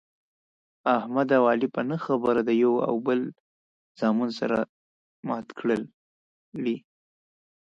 احمد 0.97 1.29
او 1.37 1.43
علي 1.51 1.67
په 1.75 1.81
نه 1.89 1.97
خبره 2.05 2.41
د 2.45 2.51
یوه 2.63 2.81
او 2.89 2.95
بل 3.07 3.19
زامې 3.99 4.29
سره 4.39 4.57
ماتې 5.27 5.53
کړلې. 5.59 6.77